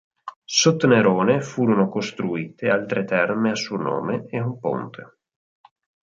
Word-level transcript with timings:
Sotto 0.49 0.87
Nerone 0.87 1.41
furono 1.41 1.87
costruite 1.87 2.71
altre 2.71 3.05
terme 3.05 3.51
a 3.51 3.55
suo 3.55 3.77
nome 3.77 4.25
e 4.29 4.39
un 4.39 4.57
ponte. 4.59 5.17